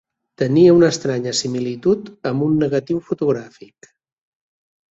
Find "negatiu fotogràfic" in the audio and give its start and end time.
2.65-3.93